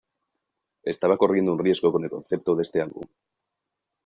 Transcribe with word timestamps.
Estaba 0.93 1.19
corriendo 1.19 1.53
un 1.53 1.59
riesgo 1.65 1.91
con 1.91 2.03
el 2.03 2.09
concepto 2.09 2.55
de 2.55 2.63
este 2.63 2.81
álbum. 2.81 3.03